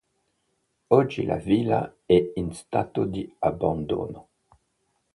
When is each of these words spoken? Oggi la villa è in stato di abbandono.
Oggi 0.87 1.25
la 1.25 1.35
villa 1.35 1.95
è 2.07 2.31
in 2.33 2.55
stato 2.55 3.05
di 3.05 3.31
abbandono. 3.37 4.29